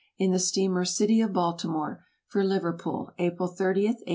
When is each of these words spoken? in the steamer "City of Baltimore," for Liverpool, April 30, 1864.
in 0.17 0.31
the 0.31 0.39
steamer 0.39 0.83
"City 0.83 1.21
of 1.21 1.31
Baltimore," 1.31 2.03
for 2.25 2.43
Liverpool, 2.43 3.13
April 3.19 3.47
30, 3.47 3.81
1864. 3.81 4.05